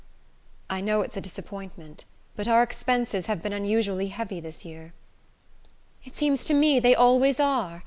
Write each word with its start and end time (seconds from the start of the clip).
"I 0.67 0.81
know 0.81 1.01
it's 1.01 1.15
a 1.15 1.21
disappointment. 1.21 2.05
But 2.35 2.47
our 2.47 2.63
expenses 2.63 3.27
have 3.27 3.43
been 3.43 3.53
unusually 3.53 4.07
heavy 4.07 4.39
this 4.39 4.65
year." 4.65 4.93
"It 6.03 6.17
seems 6.17 6.43
to 6.45 6.55
me 6.55 6.79
they 6.79 6.95
always 6.95 7.39
are. 7.39 7.79